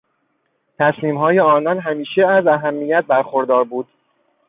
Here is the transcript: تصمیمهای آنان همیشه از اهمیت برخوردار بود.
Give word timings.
تصمیمهای 0.79 1.39
آنان 1.39 1.79
همیشه 1.79 2.25
از 2.27 2.47
اهمیت 2.47 3.05
برخوردار 3.07 3.63
بود. 3.63 3.87